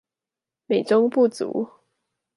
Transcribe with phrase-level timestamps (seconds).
[0.65, 1.69] 美中不足